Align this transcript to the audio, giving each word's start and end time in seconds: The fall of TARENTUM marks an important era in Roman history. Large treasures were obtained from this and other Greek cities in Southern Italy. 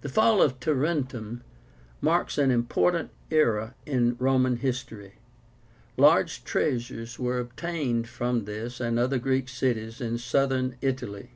The 0.00 0.08
fall 0.08 0.40
of 0.40 0.58
TARENTUM 0.58 1.42
marks 2.00 2.38
an 2.38 2.50
important 2.50 3.10
era 3.30 3.74
in 3.84 4.16
Roman 4.18 4.56
history. 4.56 5.16
Large 5.98 6.44
treasures 6.44 7.18
were 7.18 7.38
obtained 7.38 8.08
from 8.08 8.46
this 8.46 8.80
and 8.80 8.98
other 8.98 9.18
Greek 9.18 9.50
cities 9.50 10.00
in 10.00 10.16
Southern 10.16 10.76
Italy. 10.80 11.32